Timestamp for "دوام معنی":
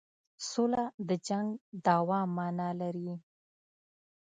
1.85-2.69